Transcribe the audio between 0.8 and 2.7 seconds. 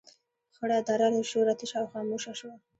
دره له شوره تشه او خاموشه شوه.